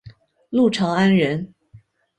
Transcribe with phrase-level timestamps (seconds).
[0.49, 1.53] 陆朝安人。